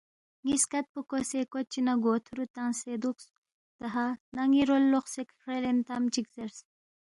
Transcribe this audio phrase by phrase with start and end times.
[0.45, 3.25] نی سکد پو کوسے کوچی نہ گو تھورو تنگسے دوکس
[3.79, 6.57] دہانہ نی رول لوقسے کھڑیلین تم چک زیرس۔